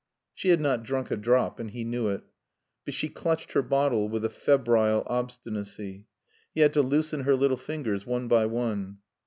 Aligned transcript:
She 0.33 0.49
had 0.49 0.59
not 0.59 0.81
drunk 0.81 1.11
a 1.11 1.15
drop 1.15 1.59
and 1.59 1.69
he 1.69 1.83
knew 1.83 2.07
it, 2.09 2.23
but 2.85 2.95
she 2.95 3.07
clutched 3.07 3.51
her 3.51 3.61
bottle 3.61 4.09
with 4.09 4.25
a 4.25 4.31
febrile 4.31 5.03
obstinacy. 5.05 6.07
He 6.55 6.61
had 6.61 6.73
to 6.73 6.81
loosen 6.81 7.19
her 7.19 7.35
little 7.35 7.55
fingers 7.55 8.03
one 8.03 8.27
by 8.27 8.47
one. 8.47 8.97